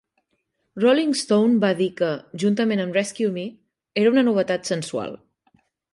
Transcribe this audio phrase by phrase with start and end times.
[0.83, 2.09] Rolling Stone va dir que,
[2.45, 3.47] juntament amb "Rescue Me"
[4.05, 5.15] era "una novetat sensual".